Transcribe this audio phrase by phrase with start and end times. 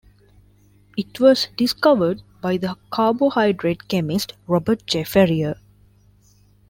[0.97, 5.03] It was discovered by the carbohydrate chemist Robert J.
[5.03, 5.57] Ferrier.